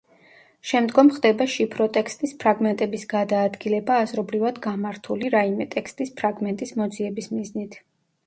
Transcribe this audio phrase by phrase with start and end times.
[0.67, 7.79] შემდგომ ხდება შიფროტექსტის ფრაგმენტების გადაადგილება აზრობრივად გამართული რაიმე ტექსტის ფრაგმენტის მოძიების მიზნით.